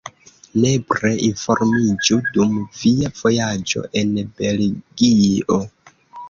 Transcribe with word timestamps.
Nepre 0.61 1.09
informiĝu 1.27 2.17
dum 2.37 2.55
via 2.79 3.11
vojaĝo 3.21 3.85
en 4.03 4.17
Belgio! 4.41 5.61